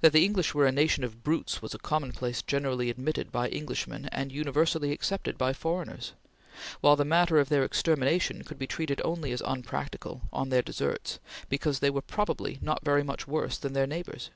[0.00, 4.06] That the English were a nation of brutes was a commonplace generally admitted by Englishmen
[4.06, 6.14] and universally accepted by foreigners;
[6.80, 11.18] while the matter of their extermination could be treated only as unpractical, on their deserts,
[11.50, 14.30] because they were probably not very much worse than their neighbors.